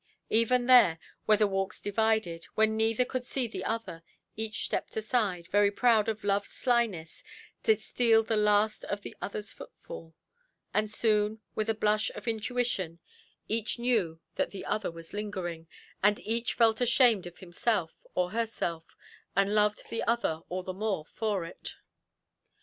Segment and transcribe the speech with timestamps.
[0.31, 0.97] Even there,
[1.27, 4.01] where the walks divided, when neither could see the other,
[4.35, 7.23] each stepped aside, very proud of loveʼs slyness,
[7.61, 10.15] to steal the last of the otherʼs footfall;
[10.73, 12.97] and soon, with a blush of intuition,
[13.47, 15.67] each knew that the other was lingering,
[16.01, 18.97] and each felt ashamed of himself or herself,
[19.35, 21.75] and loved the other all the more for it.